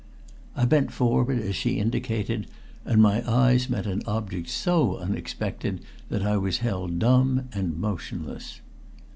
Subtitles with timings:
[0.55, 2.47] I bent forward as she indicated,
[2.85, 8.61] and my eyes met an object so unexpected that I was held dumb and motionless.